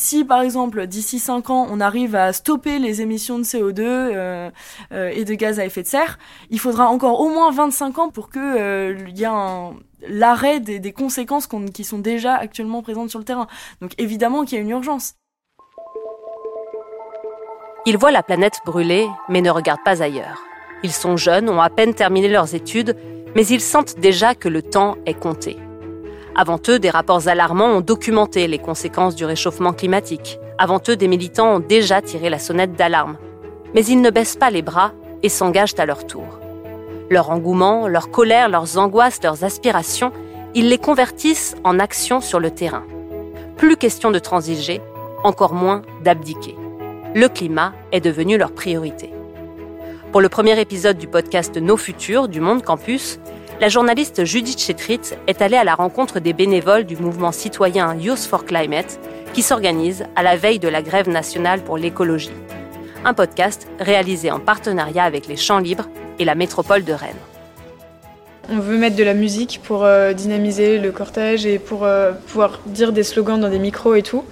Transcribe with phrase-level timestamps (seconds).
[0.00, 4.50] si par exemple d'ici 5 ans on arrive à stopper les émissions de CO2 euh,
[4.92, 8.08] euh, et de gaz à effet de serre, il faudra encore au moins 25 ans
[8.08, 9.28] pour que il y ait
[10.08, 13.46] l'arrêt des, conséquences qui sont déjà actuellement présentes sur le terrain.
[13.82, 15.14] Donc évidemment qu'il y a une urgence.
[17.84, 20.40] Ils voient la planète brûler, mais ne regardent pas ailleurs.
[20.82, 22.96] Ils sont jeunes, ont à peine terminé leurs études,
[23.34, 25.58] mais ils sentent déjà que le temps est compté.
[26.40, 30.38] Avant eux, des rapports alarmants ont documenté les conséquences du réchauffement climatique.
[30.56, 33.18] Avant eux, des militants ont déjà tiré la sonnette d'alarme.
[33.74, 34.92] Mais ils ne baissent pas les bras
[35.22, 36.40] et s'engagent à leur tour.
[37.10, 40.12] Leur engouement, leur colère, leurs angoisses, leurs aspirations,
[40.54, 42.84] ils les convertissent en actions sur le terrain.
[43.58, 44.80] Plus question de transiger,
[45.24, 46.56] encore moins d'abdiquer.
[47.14, 49.12] Le climat est devenu leur priorité.
[50.10, 53.20] Pour le premier épisode du podcast Nos Futurs du Monde Campus,
[53.60, 58.20] la journaliste Judith Chetrit est allée à la rencontre des bénévoles du mouvement citoyen Youth
[58.20, 58.98] for Climate
[59.34, 62.32] qui s'organise à la veille de la grève nationale pour l'écologie.
[63.04, 67.10] Un podcast réalisé en partenariat avec les Champs Libres et la métropole de Rennes.
[68.50, 72.60] On veut mettre de la musique pour euh, dynamiser le cortège et pour euh, pouvoir
[72.64, 74.24] dire des slogans dans des micros et tout.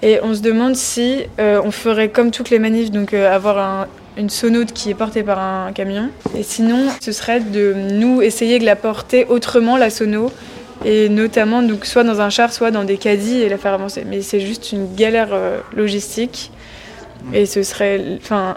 [0.00, 3.88] Et on se demande si euh, on ferait comme toutes les manifs, donc avoir un,
[4.16, 6.10] une sonote qui est portée par un camion.
[6.36, 10.30] Et sinon, ce serait de nous essayer de la porter autrement, la sono,
[10.84, 14.04] et notamment donc soit dans un char, soit dans des caddies et la faire avancer.
[14.06, 16.50] Mais c'est juste une galère euh, logistique.
[17.32, 18.56] Et ce serait, enfin,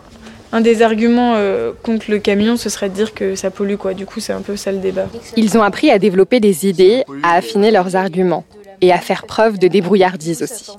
[0.51, 3.93] un des arguments euh, contre le camion, ce serait de dire que ça pollue, quoi.
[3.93, 5.07] Du coup, c'est un peu ça le débat.
[5.35, 8.45] Ils ont appris à développer des idées, à affiner leurs arguments
[8.81, 10.71] et à faire preuve de débrouillardise aussi.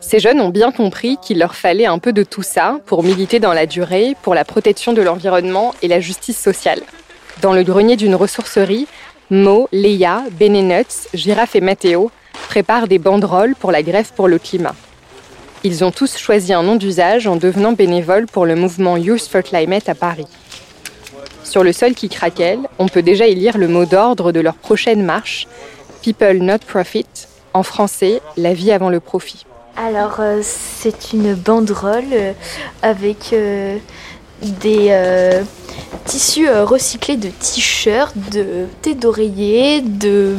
[0.00, 3.40] Ces jeunes ont bien compris qu'il leur fallait un peu de tout ça pour militer
[3.40, 6.80] dans la durée, pour la protection de l'environnement et la justice sociale.
[7.42, 8.86] Dans le grenier d'une ressourcerie,
[9.30, 12.10] Mo, Léa, Benenuts, Girafe et Mathéo
[12.48, 14.74] préparent des banderoles pour la grève pour le climat.
[15.64, 19.42] Ils ont tous choisi un nom d'usage en devenant bénévoles pour le mouvement Youth for
[19.42, 20.28] Climate à Paris.
[21.42, 24.54] Sur le sol qui craquelle, on peut déjà y lire le mot d'ordre de leur
[24.54, 25.48] prochaine marche,
[26.02, 27.06] People Not Profit,
[27.52, 29.44] en français, la vie avant le profit.
[29.80, 32.32] Alors, euh, c'est une banderole
[33.32, 33.78] euh,
[34.42, 35.46] avec euh, des
[36.04, 40.36] tissus recyclés de t-shirts, de thé d'oreiller, de,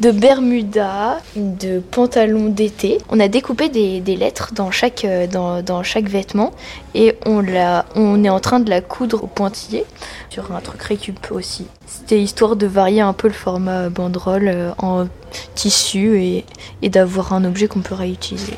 [0.00, 2.98] de bermudas, de pantalons d'été.
[3.10, 6.52] On a découpé des, lettres dans chaque, dans, dans, chaque vêtement
[6.94, 9.84] et on, l'a, on est en train de la coudre au pointillé
[10.30, 11.66] sur un truc récup aussi.
[11.86, 15.06] C'était histoire de varier un peu le format banderole en
[15.54, 16.44] tissu et,
[16.80, 18.54] et d'avoir un objet qu'on peut réutiliser.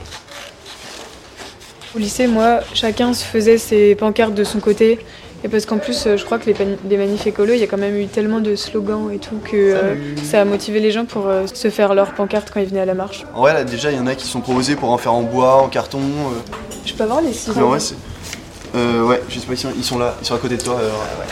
[1.94, 4.98] Au lycée, moi, chacun se faisait ses pancartes de son côté.
[5.44, 6.56] Et parce qu'en plus, je crois que les,
[6.88, 9.54] les manifs écolos, il y a quand même eu tellement de slogans et tout que
[9.56, 9.94] euh,
[10.24, 12.86] ça a motivé les gens pour euh, se faire leurs pancartes quand ils venaient à
[12.86, 13.24] la marche.
[13.36, 15.62] Ouais, là déjà, il y en a qui sont proposés pour en faire en bois,
[15.62, 16.00] en carton.
[16.00, 16.54] Euh.
[16.86, 20.34] Je peux avoir les six Ouais, ouais, je sais pas, ils sont là, ils sont
[20.34, 20.80] à côté de toi,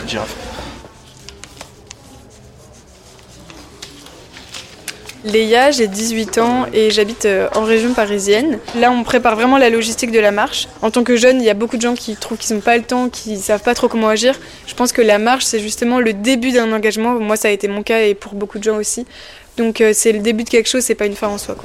[0.07, 0.33] girafe.
[5.25, 8.59] Léa, j'ai 18 ans et j'habite euh, en région parisienne.
[8.75, 10.67] Là, on prépare vraiment la logistique de la marche.
[10.81, 12.75] En tant que jeune, il y a beaucoup de gens qui trouvent qu'ils n'ont pas
[12.75, 14.37] le temps, qui ne savent pas trop comment agir.
[14.67, 17.13] Je pense que la marche, c'est justement le début d'un engagement.
[17.19, 19.05] Moi, ça a été mon cas et pour beaucoup de gens aussi.
[19.55, 21.55] Donc, euh, c'est le début de quelque chose, c'est pas une fin en soi.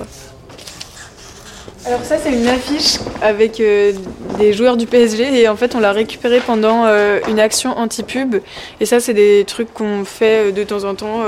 [1.87, 3.93] Alors ça c'est une affiche avec euh,
[4.39, 6.84] des joueurs du PSG et en fait on l'a récupérée pendant
[7.28, 8.37] une action anti-pub
[8.81, 11.22] et ça c'est des trucs qu'on fait de temps en temps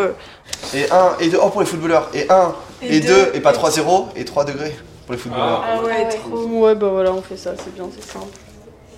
[0.75, 2.09] et 1 et 2, oh pour les footballeurs.
[2.15, 5.65] Et 1 et, 2 et pas 3-0 et 3 degrés pour les footballeurs.
[5.67, 6.37] Ah ouais, trop.
[6.37, 8.27] Ouais, bah voilà, on fait ça, c'est bien, c'est simple.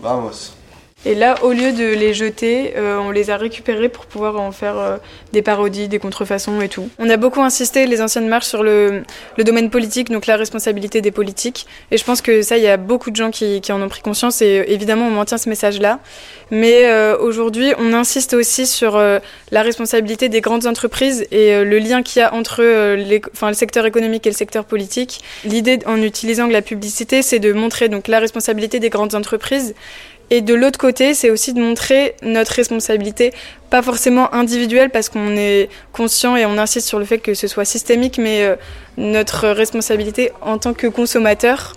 [0.00, 0.54] Vamos.
[1.04, 4.52] Et là, au lieu de les jeter, euh, on les a récupérés pour pouvoir en
[4.52, 4.96] faire euh,
[5.32, 6.88] des parodies, des contrefaçons et tout.
[6.98, 9.02] On a beaucoup insisté, les anciennes marches, sur le,
[9.36, 11.66] le, domaine politique, donc la responsabilité des politiques.
[11.90, 13.88] Et je pense que ça, il y a beaucoup de gens qui, qui en ont
[13.88, 15.98] pris conscience et évidemment, on maintient ce message-là.
[16.52, 22.02] Mais euh, aujourd'hui, on insiste aussi sur la responsabilité des grandes entreprises et le lien
[22.02, 22.62] qu'il y a entre
[22.94, 25.22] les, enfin, le secteur économique et le secteur politique.
[25.44, 29.74] L'idée, en utilisant la publicité, c'est de montrer donc la responsabilité des grandes entreprises
[30.34, 33.34] et de l'autre côté, c'est aussi de montrer notre responsabilité,
[33.68, 37.46] pas forcément individuelle parce qu'on est conscient et on insiste sur le fait que ce
[37.46, 38.56] soit systémique, mais euh,
[38.96, 41.74] notre responsabilité en tant que consommateur.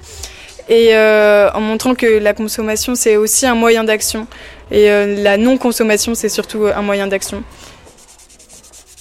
[0.70, 4.26] Et euh, en montrant que la consommation, c'est aussi un moyen d'action.
[4.72, 7.44] Et euh, la non-consommation, c'est surtout un moyen d'action.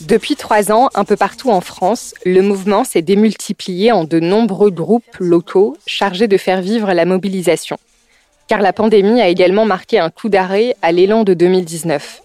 [0.01, 4.71] Depuis trois ans, un peu partout en France, le mouvement s'est démultiplié en de nombreux
[4.71, 7.79] groupes locaux chargés de faire vivre la mobilisation
[8.49, 12.23] car la pandémie a également marqué un coup d'arrêt à l'élan de 2019.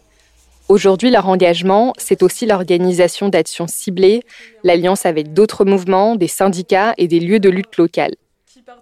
[0.70, 4.22] Aujourd'hui, leur engagement, c'est aussi l'organisation d'actions ciblées,
[4.64, 8.14] l'alliance avec d'autres mouvements, des syndicats et des lieux de lutte locale.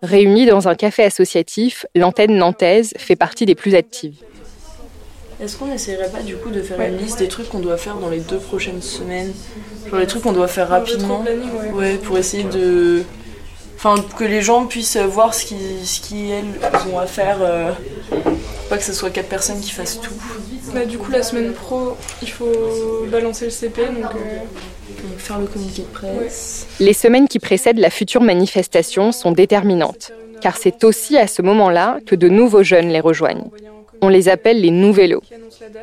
[0.03, 4.21] Réunie dans un café associatif, l'antenne nantaise fait partie des plus actives.
[5.41, 7.95] Est-ce qu'on n'essayerait pas du coup de faire une liste des trucs qu'on doit faire
[7.95, 9.31] dans les deux prochaines semaines?
[9.89, 11.23] Genre les trucs qu'on doit faire rapidement
[11.73, 11.95] ouais.
[11.97, 13.03] pour essayer de.
[13.77, 16.45] Enfin, que les gens puissent voir ce qu'ils, ce qui, elles,
[16.91, 17.37] ont à faire.
[17.41, 17.71] Euh,
[18.69, 20.13] pas que ce soit quatre personnes qui fassent tout.
[20.73, 24.11] Bah, du coup, la semaine pro, il faut balancer le CP, donc.
[24.15, 24.39] Euh,
[25.17, 26.67] faire le communiqué de presse.
[26.79, 31.99] Les semaines qui précèdent la future manifestation sont déterminantes, car c'est aussi à ce moment-là
[32.05, 33.49] que de nouveaux jeunes les rejoignent.
[34.01, 35.23] On les appelle les Nouvellos.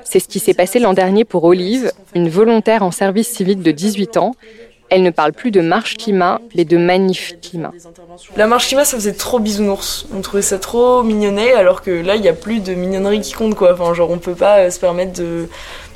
[0.04, 3.72] C'est ce qui s'est passé l'an dernier pour Olive, une volontaire en service civique de
[3.72, 4.34] 18 ans.
[4.94, 7.72] Elle ne parle plus de marche climat, mais de manif climat.
[8.36, 10.06] La marche climat, ça faisait trop bisounours.
[10.14, 13.32] On trouvait ça trop mignonnet, alors que là, il n'y a plus de mignonnerie qui
[13.32, 13.72] compte, quoi.
[13.72, 15.48] Enfin, genre, on peut pas euh, se permettre de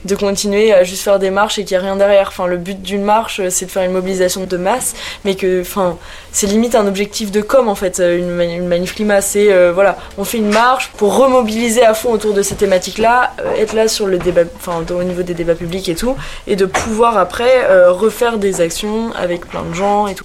[0.05, 2.29] de continuer à juste faire des marches et qu'il n'y a rien derrière.
[2.29, 5.99] Enfin, le but d'une marche, c'est de faire une mobilisation de masse, mais que, enfin,
[6.33, 9.21] c'est limite un objectif de com en fait, une, une manif climat.
[9.21, 13.33] C'est, euh, voilà, on fait une marche pour remobiliser à fond autour de ces thématiques-là,
[13.41, 16.17] euh, être là sur le débat, enfin, au niveau des débats publics et tout,
[16.47, 20.25] et de pouvoir après euh, refaire des actions avec plein de gens et tout.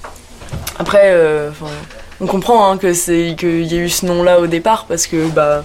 [0.79, 1.15] Après,
[2.19, 5.27] on comprend hein, que c'est qu'il y a eu ce nom-là au départ parce que,
[5.27, 5.63] bah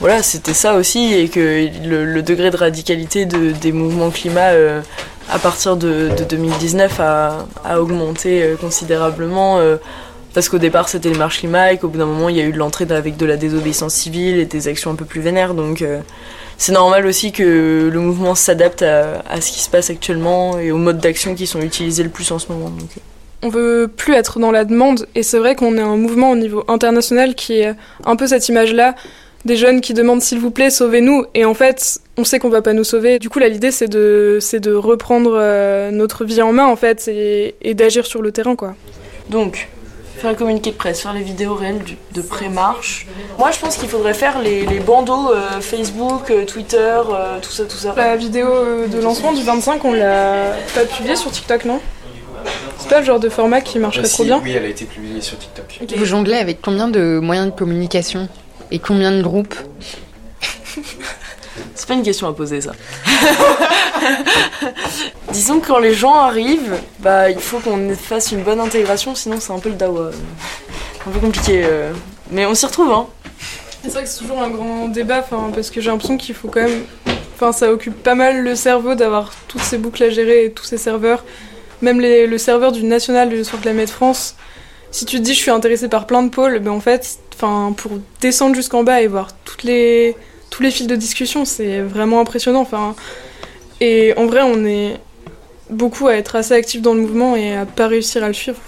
[0.00, 4.80] voilà, c'était ça aussi, et que le, degré de radicalité des mouvements climat euh,
[5.30, 7.46] à partir de, 2019 a,
[7.78, 9.58] augmenté euh, considérablement.
[9.58, 9.76] Euh,
[10.34, 12.44] parce qu'au départ c'était les marches climat et qu'au bout d'un moment il y a
[12.44, 15.52] eu de l'entrée avec de la désobéissance civile et des actions un peu plus vénères.
[15.52, 15.84] Donc
[16.56, 20.78] c'est normal aussi que le mouvement s'adapte à, ce qui se passe actuellement et aux
[20.78, 22.72] modes d'action qui sont utilisés le plus en ce moment.
[23.42, 26.36] On veut plus être dans la demande et c'est vrai qu'on est un mouvement au
[26.36, 27.74] niveau international qui est
[28.06, 28.94] un peu cette image-là
[29.44, 31.24] des jeunes qui demandent s'il vous plaît sauvez-nous.
[31.34, 33.18] Et en fait on sait qu'on va pas nous sauver.
[33.18, 36.76] Du coup là l'idée c'est de c'est de reprendre euh, notre vie en main en
[36.76, 38.74] fait et, d'agir sur le terrain quoi.
[39.30, 39.68] Donc
[40.16, 41.80] faire un communiqué de presse faire les vidéos réelles
[42.12, 43.06] de pré-marche.
[43.38, 47.00] Moi je pense qu'il faudrait faire les, bandeaux euh, Facebook euh, Twitter
[47.40, 47.94] tout ça tout ça.
[47.96, 48.48] La vidéo
[48.86, 51.80] de lancement du 25 on l'a pas publiée sur TikTok non?
[52.78, 54.40] C'est pas le genre de format qui marcherait trop bien.
[54.42, 55.78] Oui, elle a été publiée sur TikTok.
[55.96, 58.28] Vous jonglez avec combien de moyens de communication?
[58.72, 59.54] Et combien de groupes
[61.74, 62.72] C'est pas une question à poser ça.
[65.32, 69.36] Disons que quand les gens arrivent, bah il faut qu'on fasse une bonne intégration, sinon
[69.40, 70.10] c'est un peu le dawa.
[71.06, 71.62] Un peu compliqué.
[71.64, 71.92] Euh.
[72.30, 73.06] Mais on s'y retrouve, hein.
[73.82, 76.62] C'est vrai que c'est toujours un grand débat, parce que j'ai l'impression qu'il faut quand
[76.62, 76.84] même.
[77.34, 80.64] Enfin, ça occupe pas mal le cerveau d'avoir toutes ces boucles à gérer et tous
[80.64, 81.24] ces serveurs.
[81.82, 84.36] Même le serveur du national du Soir de la France,
[84.92, 87.18] si tu te dis je suis intéressé par plein de pôles, ben en fait,
[87.76, 90.14] pour descendre jusqu'en bas et voir toutes les
[90.50, 92.60] tous les fils de discussion, c'est vraiment impressionnant.
[92.60, 92.94] Enfin,
[93.80, 95.00] et en vrai, on est
[95.70, 98.60] beaucoup à être assez actif dans le mouvement et à pas réussir à le suivre.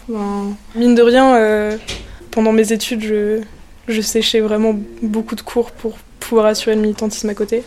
[0.75, 1.77] mine de rien, euh,
[2.31, 3.43] pendant mes études, je,
[3.87, 7.63] je séchais vraiment beaucoup de cours pour pouvoir assurer le militantisme à côté.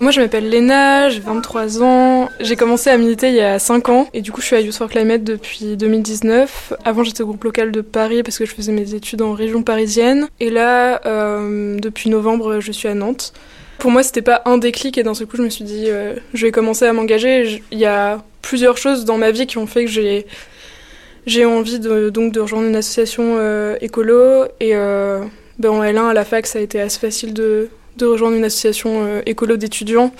[0.00, 2.30] Moi, je m'appelle Léna, j'ai 23 ans.
[2.40, 4.60] J'ai commencé à militer il y a 5 ans et du coup, je suis à
[4.60, 6.72] Youth for Climate depuis 2019.
[6.86, 9.62] Avant, j'étais au groupe local de Paris parce que je faisais mes études en région
[9.62, 10.28] parisienne.
[10.40, 13.34] Et là, euh, depuis novembre, je suis à Nantes.
[13.76, 16.14] Pour moi, c'était pas un déclic et d'un seul coup, je me suis dit, euh,
[16.32, 17.62] je vais commencer à m'engager.
[17.70, 20.26] Il y a plusieurs choses dans ma vie qui ont fait que j'ai
[21.26, 26.14] j'ai envie de, donc de rejoindre une association euh, écolo et ben, en L1 à
[26.14, 30.12] la fac, ça a été assez facile de de rejoindre une association euh, écolo d'étudiants.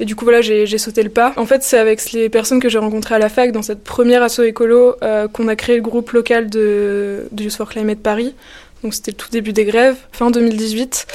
[0.00, 1.34] Et du coup, voilà, j'ai sauté le pas.
[1.36, 4.22] En fait, c'est avec les personnes que j'ai rencontrées à la fac, dans cette première
[4.22, 8.34] asso écolo, euh, qu'on a créé le groupe local de, de Youth for Climate Paris.
[8.82, 11.06] Donc, c'était le tout début des grèves, fin 2018.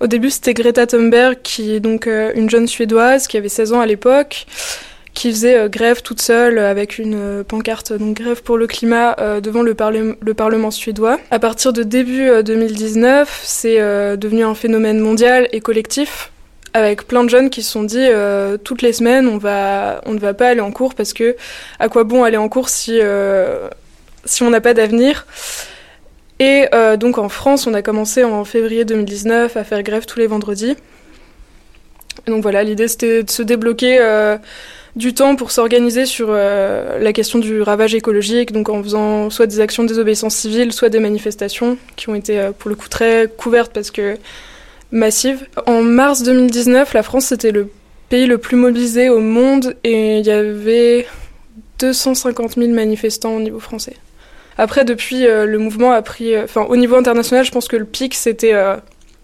[0.00, 3.72] Au début, c'était Greta Thunberg, qui est donc euh, une jeune Suédoise qui avait 16
[3.72, 4.46] ans à l'époque,
[5.18, 9.16] qui faisait euh, grève toute seule avec une euh, pancarte donc grève pour le climat
[9.18, 9.74] euh, devant le,
[10.20, 11.18] le, Parlement suédois.
[11.32, 13.78] À partir de début 2019, c'est
[14.16, 16.30] devenu un phénomène mondial et collectif
[16.72, 18.06] avec plein de jeunes qui se sont dit
[18.62, 21.34] toutes les semaines on va on ne va pas aller en cours parce que
[21.80, 23.00] à quoi bon aller en cours si
[24.24, 25.26] si on n'a pas d'avenir?
[26.38, 26.66] Et
[27.00, 30.76] donc en France on a commencé en février 2019 à faire grève tous les vendredis
[32.26, 33.98] donc voilà l'idée c'était de se débloquer
[34.98, 39.46] du temps pour s'organiser sur euh, la question du ravage écologique, donc en faisant soit
[39.46, 42.88] des actions de désobéissance civile, soit des manifestations qui ont été euh, pour le coup
[42.88, 44.18] très couvertes parce que
[44.90, 45.46] massives.
[45.66, 47.70] En mars 2019, la France c'était le
[48.08, 51.06] pays le plus mobilisé au monde et il y avait
[51.78, 53.94] 250 000 manifestants au niveau français.
[54.60, 56.36] Après, depuis, euh, le mouvement a pris.
[56.36, 58.54] Enfin, au niveau international, je pense que le pic c'était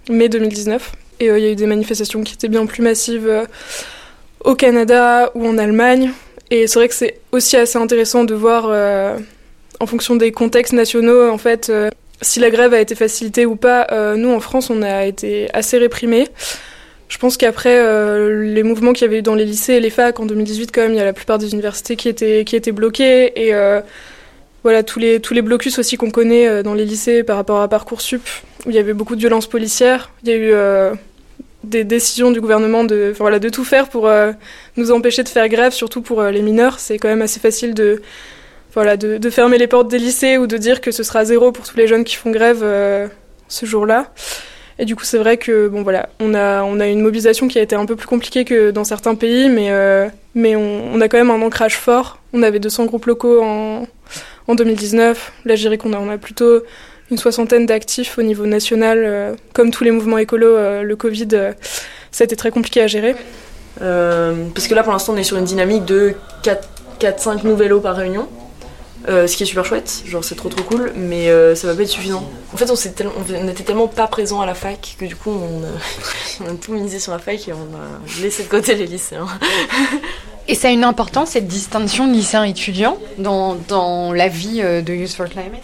[0.09, 3.29] mai 2019 et il y a eu des manifestations qui étaient bien plus massives
[4.45, 6.13] au Canada ou en Allemagne.
[6.51, 9.19] Et c'est vrai que c'est aussi assez intéressant de voir euh,
[9.81, 11.73] en fonction des contextes nationaux, en fait,
[12.21, 15.79] si la grève a été facilitée ou pas, nous en France, on a été assez
[15.79, 16.29] réprimés.
[17.09, 17.81] Je pense qu'après
[18.31, 20.83] les mouvements qu'il y avait eu dans les lycées et les facs en 2018, quand
[20.83, 23.53] même, il y a la plupart des universités qui étaient qui étaient bloquées et
[24.63, 27.69] voilà tous les tous les blocus aussi qu'on connaît dans les lycées par rapport à
[27.69, 28.23] parcoursup
[28.65, 30.13] où il y avait beaucoup de violences policières.
[30.23, 30.55] Il y a eu
[31.65, 34.33] des décisions du gouvernement de, voilà, de tout faire pour euh,
[34.77, 36.79] nous empêcher de faire grève, surtout pour euh, les mineurs.
[36.79, 38.03] C'est quand même assez facile de,
[38.73, 41.67] voilà, de, fermer les portes des lycées ou de dire que ce sera zéro pour
[41.67, 43.09] tous les jeunes qui font grève euh,
[43.49, 44.13] ce jour-là.
[44.79, 47.61] Et du coup, c'est vrai que bon voilà, on a on a une mobilisation qui
[47.61, 49.71] a été un peu plus compliquée que dans certains pays, mais
[50.35, 52.19] mais on, a quand même un ancrage fort.
[52.33, 53.87] On avait 200 groupes locaux en
[54.49, 55.33] en 2019.
[55.45, 56.65] Là, je dirais qu'on on a plutôt
[57.11, 59.03] une soixantaine d'actifs au niveau national.
[59.05, 61.53] Euh, comme tous les mouvements écolos, euh, le Covid, euh,
[62.11, 63.15] ça a été très compliqué à gérer.
[63.79, 66.15] parce que là, pour l'instant, on est sur une dynamique de
[67.01, 68.29] 4-5 nouveaux par réunion.
[69.07, 71.89] ce qui est super chouette, genre c'est trop trop cool, mais ça va pas être
[71.89, 72.25] suffisant.
[72.53, 75.31] En fait, on, on, était tellement pas présent à la fac que du coup,
[76.41, 79.27] on a, tout misé sur la fac et on a laissé de côté les lycéens.
[80.47, 85.27] Et ça a une importance, cette distinction lycéen-étudiant, dans, dans la vie de Youth for
[85.27, 85.63] Climate?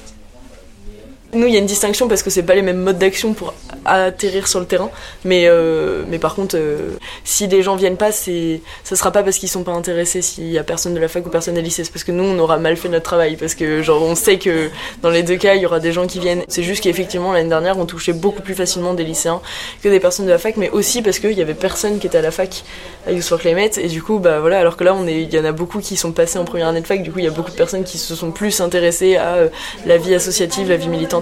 [1.33, 3.55] Nous, il y a une distinction parce que c'est pas les mêmes modes d'action pour
[3.85, 4.91] atterrir sur le terrain.
[5.25, 6.91] Mais, euh, mais par contre, euh,
[7.25, 10.51] si les gens viennent pas, c'est, ça sera pas parce qu'ils sont pas intéressés s'il
[10.51, 11.85] y a personne de la fac ou personne des lycées.
[11.85, 13.37] C'est parce que nous, on aura mal fait notre travail.
[13.37, 14.71] Parce que, genre, on sait que
[15.03, 16.43] dans les deux cas, il y aura des gens qui viennent.
[16.49, 19.41] C'est juste qu'effectivement, l'année dernière, on touchait beaucoup plus facilement des lycéens
[19.83, 22.19] que des personnes de la fac, mais aussi parce qu'il y avait personne qui était
[22.19, 22.65] à la fac
[23.07, 23.79] à Youth for Climate.
[23.79, 25.79] Et du coup, bah voilà, alors que là, on est, il y en a beaucoup
[25.79, 27.03] qui sont passés en première année de fac.
[27.03, 29.49] Du coup, il y a beaucoup de personnes qui se sont plus intéressées à euh,
[29.87, 31.20] la vie associative, la vie militante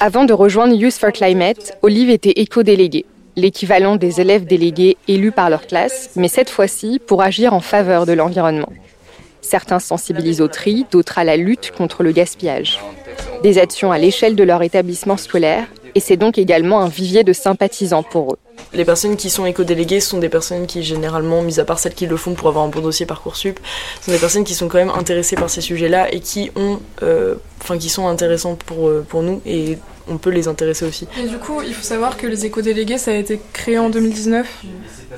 [0.00, 3.04] Avant de rejoindre Youth for Climate, Olive était éco-déléguée,
[3.36, 8.06] l'équivalent des élèves délégués élus par leur classe, mais cette fois-ci pour agir en faveur
[8.06, 8.72] de l'environnement.
[9.40, 12.78] Certains sensibilisent au tri, d'autres à la lutte contre le gaspillage.
[13.42, 17.32] Des actions à l'échelle de leur établissement scolaire, et c'est donc également un vivier de
[17.32, 18.38] sympathisants pour eux.
[18.72, 22.06] Les personnes qui sont éco-déléguées sont des personnes qui, généralement, mis à part celles qui
[22.06, 23.58] le font pour avoir un bon dossier Parcoursup,
[24.00, 27.34] sont des personnes qui sont quand même intéressées par ces sujets-là et qui ont, euh,
[27.60, 29.78] enfin, qui sont intéressantes pour, euh, pour nous et
[30.08, 31.06] on peut les intéresser aussi.
[31.18, 34.46] Et du coup, il faut savoir que les éco-délégués, ça a été créé en 2019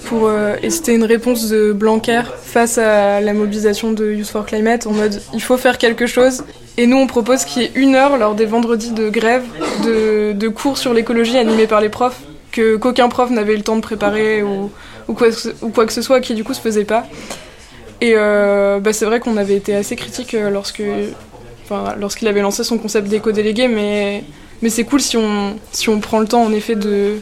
[0.06, 4.46] pour, euh, et c'était une réponse de Blanquer face à la mobilisation de Youth for
[4.46, 6.44] Climate en mode il faut faire quelque chose.
[6.78, 9.44] Et nous, on propose qu'il y ait une heure lors des vendredis de grève
[9.84, 12.20] de, de cours sur l'écologie animés par les profs
[12.50, 14.70] que qu'aucun prof n'avait le temps de préparer ou,
[15.08, 17.06] ou, quoi, que ce soit qui du coup se faisait pas.
[18.00, 20.82] Et euh, bah, c'est vrai qu'on avait été assez critique euh, lorsque,
[21.98, 24.24] lorsqu'il avait lancé son concept d'éco-délégué, mais,
[24.62, 27.18] mais c'est cool si on, si on prend le temps en effet de,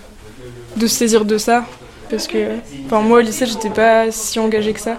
[0.77, 1.65] de se saisir de ça.
[2.11, 2.39] Parce que
[2.87, 4.97] enfin, moi au lycée j'étais pas si engagée que ça.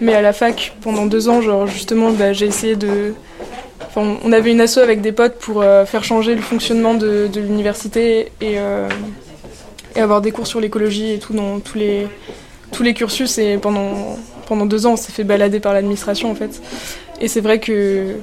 [0.00, 3.14] Mais à la fac, pendant deux ans, genre justement, bah, j'ai essayé de.
[3.88, 7.28] Enfin, on avait une asso avec des potes pour euh, faire changer le fonctionnement de,
[7.32, 8.56] de l'université et,
[9.96, 12.06] et avoir des cours sur l'écologie et tout dans tous les,
[12.72, 13.38] tous les cursus.
[13.38, 16.60] Et pendant, pendant deux ans, on s'est fait balader par l'administration en fait.
[17.22, 18.16] Et c'est vrai que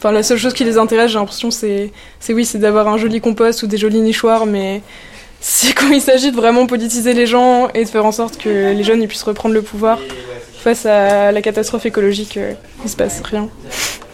[0.00, 2.96] enfin, la seule chose qui les intéresse, j'ai l'impression, c'est, c'est oui, c'est d'avoir un
[2.96, 4.80] joli compost ou des jolis nichoirs, mais
[5.40, 8.72] c'est quand il s'agit de vraiment politiser les gens et de faire en sorte que
[8.72, 9.98] les jeunes ils puissent reprendre le pouvoir
[10.62, 12.52] face à la catastrophe écologique, euh,
[12.84, 13.48] il se passe rien.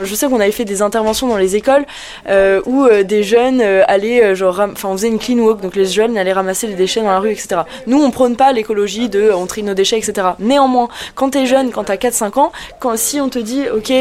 [0.00, 1.86] Je sais qu'on avait fait des interventions dans les écoles
[2.28, 5.60] euh, où euh, des jeunes euh, allaient, euh, genre, enfin, on faisait une clean walk,
[5.60, 7.62] donc les jeunes allaient ramasser les déchets dans la rue, etc.
[7.86, 10.28] Nous, on prône pas l'écologie de on trie nos déchets, etc.
[10.38, 13.92] Néanmoins, quand t'es jeune, quand t'as 4-5 ans, quand si on te dit, ok,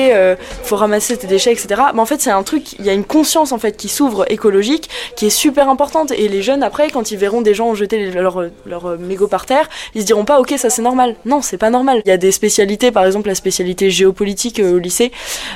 [0.64, 1.82] faut ramasser tes déchets, etc.
[1.94, 4.30] Mais en fait, c'est un truc, il y a une conscience en fait qui s'ouvre
[4.32, 6.12] écologique, qui est super importante.
[6.12, 9.46] Et les jeunes après, quand ils verront des gens jeter leurs leur, leur mégots par
[9.46, 11.16] terre, ils se diront pas, ok, ça c'est normal.
[11.25, 12.02] Non, c'est pas normal.
[12.06, 15.12] Il y a des spécialités, par exemple la spécialité géopolitique au lycée.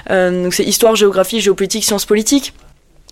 [0.10, 2.53] Euh, donc c'est histoire, géographie, géopolitique, sciences politiques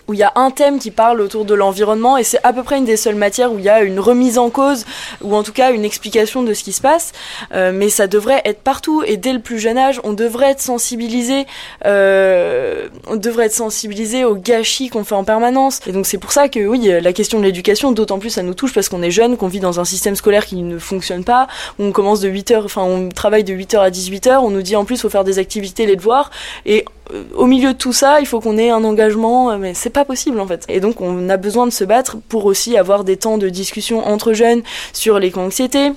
[0.07, 2.63] où il y a un thème qui parle autour de l'environnement et c'est à peu
[2.63, 4.85] près une des seules matières où il y a une remise en cause
[5.21, 7.11] ou en tout cas une explication de ce qui se passe.
[7.53, 10.61] Euh, mais ça devrait être partout et dès le plus jeune âge, on devrait être
[10.61, 11.45] sensibilisé,
[11.85, 15.79] euh, on devrait être sensibilisé au gâchis qu'on fait en permanence.
[15.87, 18.53] Et donc c'est pour ça que oui, la question de l'éducation, d'autant plus ça nous
[18.53, 21.47] touche parce qu'on est jeune, qu'on vit dans un système scolaire qui ne fonctionne pas,
[21.79, 24.49] on commence de 8 heures, enfin on travaille de 8 heures à 18 heures, on
[24.49, 26.31] nous dit en plus faut faire des activités, les devoirs
[26.65, 29.73] et euh, au milieu de tout ça, il faut qu'on ait un engagement, euh, mais
[29.73, 30.63] c'est pas possible en fait.
[30.69, 34.05] Et donc on a besoin de se battre pour aussi avoir des temps de discussion
[34.05, 34.61] entre jeunes
[34.93, 35.91] sur l'éco-anxiété,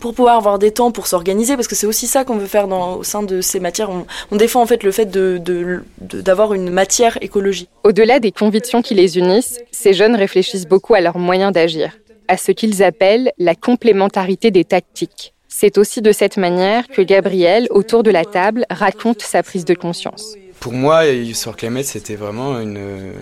[0.00, 2.66] pour pouvoir avoir des temps pour s'organiser, parce que c'est aussi ça qu'on veut faire
[2.66, 3.90] dans, au sein de ces matières.
[4.32, 7.68] On, défend en fait le fait d'avoir de, une matière écologie.
[7.84, 12.36] Au-delà des convictions qui les unissent, ces jeunes réfléchissent beaucoup à leurs moyens d'agir, à
[12.36, 15.32] ce qu'ils appellent la complémentarité des tactiques.
[15.46, 19.74] C'est aussi de cette manière que Gabriel, autour de la table, raconte sa prise de
[19.74, 20.34] conscience.
[20.60, 23.12] Pour moi, Youth for c'était vraiment une,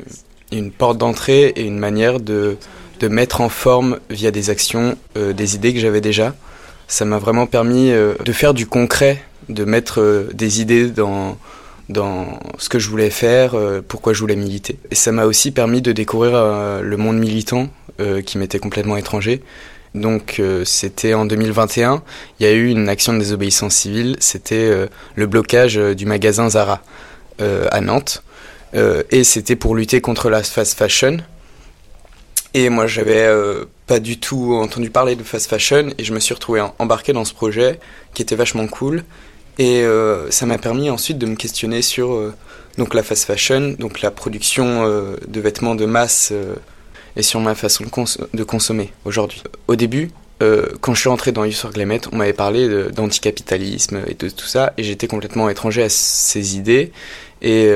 [0.53, 2.57] une porte d'entrée et une manière de,
[3.01, 6.35] de mettre en forme via des actions des idées que j'avais déjà.
[6.89, 11.37] Ça m'a vraiment permis de faire du concret, de mettre des idées dans,
[11.89, 14.79] dans ce que je voulais faire, euh, pourquoi je voulais militer.
[14.91, 17.69] Et ça m'a aussi permis de découvrir euh, le monde militant
[18.01, 19.43] euh, qui m'était complètement étranger.
[19.95, 22.03] Donc c'était en 2021,
[22.39, 24.71] il y a eu une action de désobéissance civile, c'était
[25.15, 26.83] le blocage du magasin Zara
[27.39, 28.23] à Nantes.
[28.75, 31.19] et c'était pour lutter contre la fast fashion.
[32.55, 33.29] Et moi j'avais
[33.87, 37.25] pas du tout entendu parler de fast fashion et je me suis retrouvé embarqué dans
[37.25, 37.79] ce projet
[38.15, 39.05] qui était vachement cool
[39.59, 42.35] et euh, ça m'a permis ensuite de me questionner sur euh,
[42.77, 46.33] donc la fast fashion, donc la production euh, de vêtements de masse
[47.17, 49.43] et sur ma façon de, de consommer aujourd'hui.
[49.67, 51.71] Au début, quand je suis rentré dans Youth for
[52.13, 56.93] on m'avait parlé d'anticapitalisme et de tout ça, et j'étais complètement étranger à ces idées.
[57.43, 57.73] Et,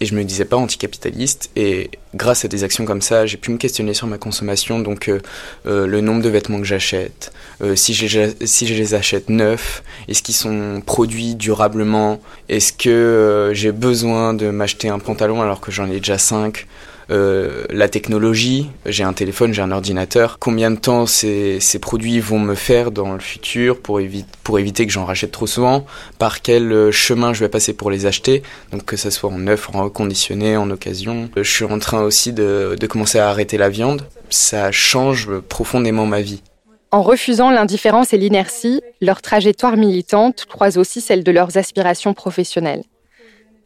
[0.00, 3.50] et je me disais pas anticapitaliste et grâce à des actions comme ça j'ai pu
[3.50, 5.20] me questionner sur ma consommation donc euh,
[5.66, 7.32] euh, le nombre de vêtements que j'achète
[7.62, 14.34] euh, si, je, les achète neufs est-ce qu'ils sont produits durablement est-ce que j'ai besoin
[14.34, 16.66] de m'acheter un pantalon alors que j'en ai déjà cinq
[17.10, 22.20] euh, la technologie, j'ai un téléphone, j'ai un ordinateur, combien de temps ces, ces, produits
[22.20, 24.00] vont me faire dans le futur pour,
[24.44, 25.86] pour éviter que j'en rachète trop souvent,
[26.18, 29.38] par quel euh, chemin je vais passer pour les acheter, donc que ce soit en
[29.38, 31.30] neuf, en reconditionné, en occasion.
[31.36, 35.30] Euh, je suis en train aussi de, de commencer à arrêter la viande, ça change
[35.48, 36.42] profondément ma vie.
[36.90, 42.82] En refusant l'indifférence et l'inertie, leur trajectoire militante croise aussi celle de leurs aspirations professionnelles.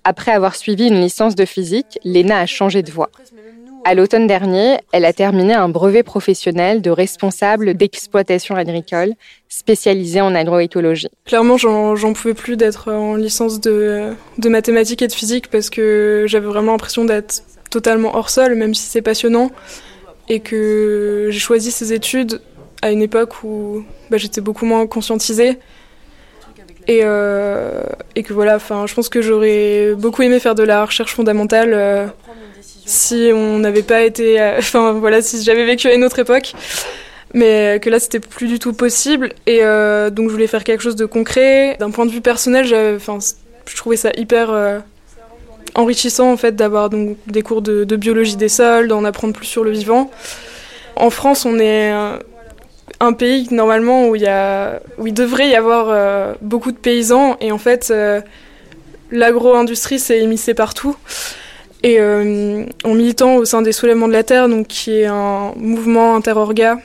[0.04, 3.10] Après avoir suivi une licence de physique, Léna a changé de voie.
[3.84, 9.12] À l'automne dernier, elle a terminé un brevet professionnel de responsable d'exploitation agricole
[9.48, 11.08] spécialisé en agroécologie.
[11.24, 16.46] Clairement, j'en pouvais plus d'être en licence de, mathématiques et de physique parce que j'avais
[16.46, 19.50] vraiment l'impression d'être totalement hors sol, même si c'est passionnant,
[20.28, 22.40] et que j'ai choisi ces études
[22.82, 25.58] à une époque où bah, j'étais beaucoup moins conscientisée
[26.88, 27.82] et, euh,
[28.16, 32.06] et que voilà, je pense que j'aurais beaucoup aimé faire de la recherche fondamentale euh,
[32.84, 36.52] si on n'avait pas été, euh, enfin voilà, si j'avais vécu à une autre époque,
[37.34, 39.32] mais que là c'était plus du tout possible.
[39.46, 41.76] Et donc je voulais faire quelque chose de concret.
[41.78, 42.66] D'un point de vue personnel,
[42.96, 43.18] enfin,
[43.66, 44.82] je trouvais ça hyper
[45.74, 49.64] enrichissant en fait d'avoir donc des cours de biologie des sols, d'en apprendre plus sur
[49.64, 50.10] le vivant.
[50.96, 51.90] En France, on est
[53.02, 54.22] un pays normalement où il,
[55.12, 58.20] devrait y avoir euh, beaucoup de paysans et en fait euh,
[59.10, 60.96] l'agro-industrie s'est émissée partout.
[61.82, 65.52] Et euh, en militant au sein des Soulèvements de la Terre, donc, qui est un
[65.56, 66.78] mouvement interorga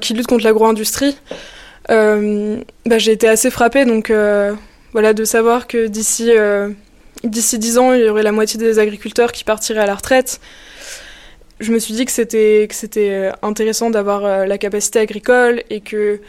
[0.00, 1.18] qui lutte contre l'agro-industrie,
[1.88, 4.10] bah, j'ai été assez frappée donc,
[4.92, 6.30] voilà, de savoir que d'ici
[7.24, 10.40] d'ici 10 ans, il y aurait la moitié des agriculteurs qui partiraient à la retraite
[11.62, 15.62] je me suis dit que c'était que c'était euh, intéressant d'avoir euh, la capacité agricole
[15.70, 16.20] et que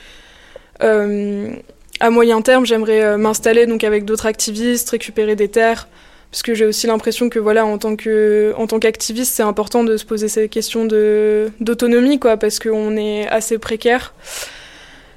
[0.83, 1.53] euh,
[1.99, 5.87] à moyen terme j'aimerais m'installer donc avec d'autres activistes récupérer des terres.
[6.31, 9.83] Parce que j'ai aussi l'impression que voilà en tant que en tant qu'activiste c'est important
[9.83, 14.13] de se poser ces questions de d'autonomie quoi parce qu'on est assez précaire.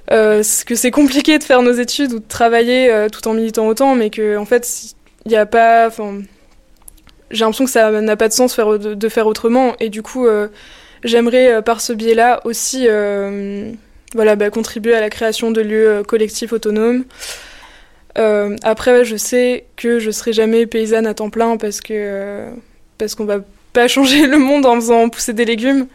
[0.09, 4.11] Que c'est compliqué de faire nos études ou de travailler tout en militant autant mais
[4.11, 5.91] que en fait il n'y a pas
[7.31, 9.75] j'ai l'impression que ça n'a pas de sens de, faire autrement.
[9.81, 10.49] Et du coup, euh,
[11.05, 13.73] j'aimerais euh, par ce biais-là aussi euh,
[14.15, 17.05] voilà, bah, contribuer à la création de lieux collectifs autonomes.
[18.63, 22.47] après, je sais que je serai jamais paysanne à temps plein parce que
[22.99, 23.41] parce qu'on va
[23.73, 25.87] pas changer le monde en faisant pousser des légumes,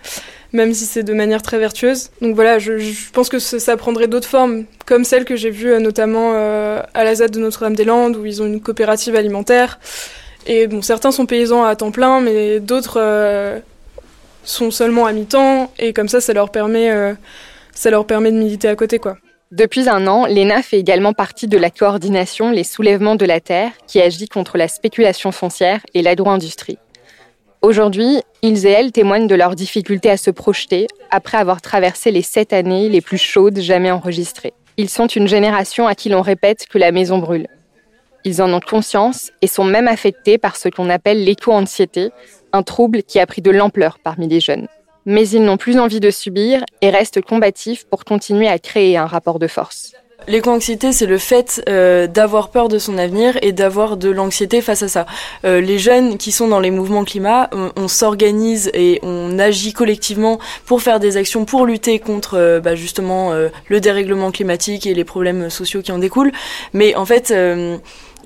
[0.53, 2.11] même si c'est de manière très vertueuse.
[2.21, 5.79] Donc voilà, je, je pense que ça prendrait d'autres formes, comme celle que j'ai vue
[5.79, 9.79] notamment à la ZAD de Notre-Dame-des-Landes, où ils ont une coopérative alimentaire.
[10.47, 13.59] Et bon, certains sont paysans à temps plein, mais d'autres euh,
[14.43, 17.13] sont seulement à mi-temps, et comme ça, ça leur permet, euh,
[17.73, 19.17] ça leur permet de militer à côté, quoi.
[19.51, 23.71] Depuis un an, l'ENA fait également partie de la coordination Les Soulèvements de la Terre,
[23.85, 26.77] qui agit contre la spéculation foncière et l'agro-industrie.
[27.61, 32.21] Aujourd'hui, ils et elles témoignent de leur difficulté à se projeter après avoir traversé les
[32.21, 34.53] sept années les plus chaudes jamais enregistrées.
[34.77, 37.47] Ils sont une génération à qui l'on répète que la maison brûle.
[38.23, 42.11] Ils en ont conscience et sont même affectés par ce qu'on appelle l'éco-anxiété,
[42.53, 44.67] un trouble qui a pris de l'ampleur parmi les jeunes.
[45.05, 49.07] Mais ils n'ont plus envie de subir et restent combatifs pour continuer à créer un
[49.07, 49.93] rapport de force.
[50.27, 54.83] L'éco-anxiété, c'est le fait euh, d'avoir peur de son avenir et d'avoir de l'anxiété face
[54.83, 55.07] à ça.
[55.45, 60.37] Euh, les jeunes qui sont dans les mouvements climat, on, s'organise et on agit collectivement
[60.65, 65.03] pour faire des actions pour lutter contre euh, bah, justement le dérèglement climatique et les
[65.03, 66.31] problèmes sociaux qui en découlent.
[66.73, 67.33] Mais en fait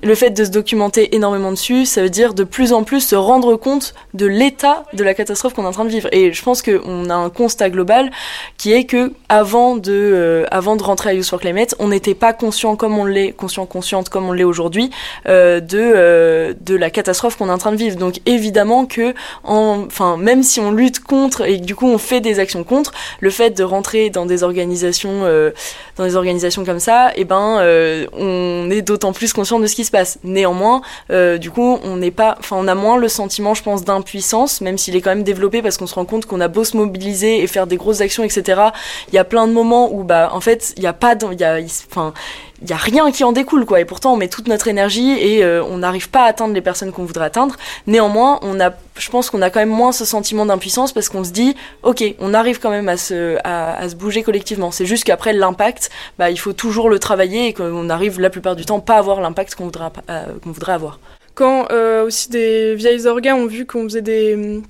[0.02, 3.16] le fait de se documenter énormément dessus, ça veut dire de plus en plus se
[3.16, 6.08] rendre compte de l'état de la catastrophe qu'on est en train de vivre.
[6.12, 8.10] Et je pense qu'on a un constat global
[8.58, 12.14] qui est que avant de, euh, avant de rentrer à Youth for Climate, on n'était
[12.14, 14.90] pas conscient comme on l'est, conscient, consciente comme on l'est aujourd'hui,
[15.28, 17.96] euh, de, euh, de la catastrophe qu'on est en train de vivre.
[17.96, 21.98] Donc évidemment que, en, enfin, même si on lutte contre et que du coup on
[21.98, 25.50] fait des actions contre, le fait de rentrer dans des organisations, euh,
[25.96, 29.66] dans des organisations comme ça, et eh ben, euh, on est d'autant plus conscient de
[29.66, 30.18] ce qui se passe.
[30.24, 33.84] Néanmoins, euh, du coup, on n'est pas, enfin, on a moins le sentiment, je pense,
[33.84, 36.64] d'impuissance, même s'il est quand même développé parce qu'on se rend compte qu'on a beau
[36.64, 38.60] se mobiliser et faire des grosses actions, etc.
[39.08, 41.40] Il y a plein de moments où, bah, en fait, il n'y a pas, il
[41.40, 41.58] y a,
[41.90, 42.12] enfin,
[42.62, 43.80] il y a rien qui en découle quoi.
[43.80, 46.60] Et pourtant on met toute notre énergie et euh, on n'arrive pas à atteindre les
[46.60, 47.56] personnes qu'on voudrait atteindre.
[47.86, 51.24] Néanmoins on a je pense qu'on a quand même moins ce sentiment d'impuissance parce qu'on
[51.24, 54.70] se dit ok on arrive quand même à se à, se bouger collectivement.
[54.70, 58.56] C'est juste qu'après l'impact bah il faut toujours le travailler et qu'on arrive la plupart
[58.56, 60.98] du temps pas à avoir l'impact qu'on voudrait euh, voudrait avoir.
[61.34, 64.62] Quand euh, aussi des vieilles organes ont vu qu'on faisait des,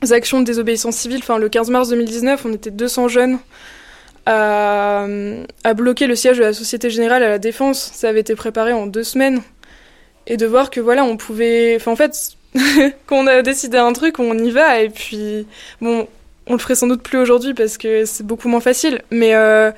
[0.00, 3.38] des actions de désobéissance civile enfin le 15 mars 2019 on était 200 jeunes
[4.26, 5.06] à,
[5.74, 7.90] bloquer le siège de la Société Générale à la Défense.
[7.94, 9.42] Ça avait été préparé en deux semaines.
[10.26, 11.78] Et de voir que voilà, on pouvait.
[11.86, 12.36] En fait,
[13.06, 14.80] quand on a décidé un truc, on y va.
[14.80, 15.46] Et puis,
[15.80, 16.06] bon,
[16.46, 19.02] on le ferait sans doute plus aujourd'hui parce que c'est beaucoup moins facile.
[19.10, 19.34] Mais.
[19.34, 19.72] Euh,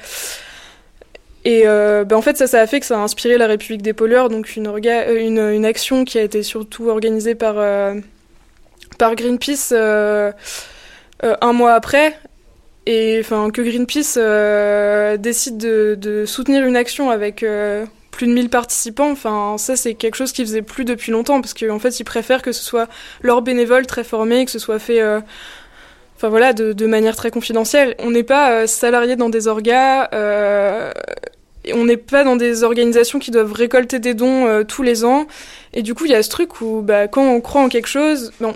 [1.44, 3.82] et euh, ben en fait, ça, ça a fait que ça a inspiré la République
[3.82, 7.94] des pollueurs, donc une, une action qui a été surtout organisée par, euh,
[8.98, 10.32] Greenpeace euh,
[11.20, 12.18] un mois après,
[12.86, 18.50] et enfin que Greenpeace euh, décide de, soutenir une action avec euh, plus de 1000
[18.50, 21.98] participants, enfin ça c'est quelque chose qu'ils faisaient plus depuis longtemps parce qu'en en fait
[21.98, 22.88] ils préfèrent que ce soit
[23.22, 25.20] leurs bénévoles très formés, que ce soit fait euh,
[26.16, 27.94] enfin voilà de, manière très confidentielle.
[28.00, 30.10] On n'est pas salarié dans des orgas,
[31.72, 35.26] on n'est pas dans des organisations qui doivent récolter des dons tous les ans.
[35.72, 37.88] Et du coup il y a ce truc où bah, quand on croit en quelque
[37.88, 38.52] chose, ben,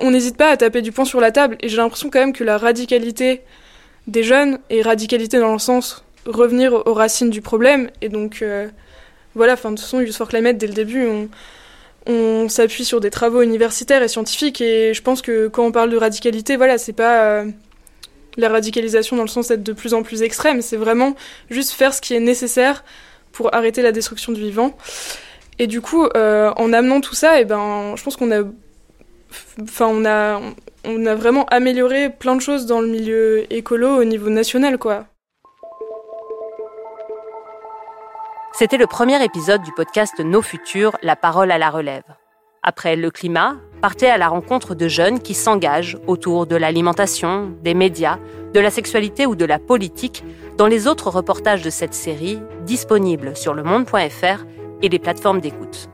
[0.00, 1.56] on n'hésite pas à taper du poing sur la table.
[1.60, 3.42] Et j'ai l'impression quand même que la radicalité
[4.08, 7.90] des jeunes et radicalité dans le sens revenir aux racines du problème.
[8.00, 8.68] Et donc, euh,
[9.34, 11.28] voilà, de toute façon, Youth for Climate, dès le début, on,
[12.06, 14.60] on s'appuie sur des travaux universitaires et scientifiques.
[14.60, 17.44] Et je pense que quand on parle de radicalité, voilà, c'est pas euh,
[18.36, 21.14] la radicalisation dans le sens d'être de plus en plus extrême, c'est vraiment
[21.50, 22.84] juste faire ce qui est nécessaire
[23.32, 24.76] pour arrêter la destruction du vivant.
[25.58, 28.42] Et du coup, euh, en amenant tout ça, et ben, je pense qu'on a,
[29.62, 30.40] enfin, on a,
[30.84, 35.06] on a vraiment amélioré plein de choses dans le milieu écolo au niveau national, quoi.
[38.52, 42.02] C'était le premier épisode du podcast Nos Futurs, la parole à la relève.
[42.62, 47.74] Après le climat, partez à la rencontre de jeunes qui s'engagent autour de l'alimentation, des
[47.74, 48.18] médias,
[48.52, 50.24] de la sexualité ou de la politique
[50.56, 54.44] dans les autres reportages de cette série disponibles sur le monde.fr
[54.82, 55.88] et les plateformes d'écoute.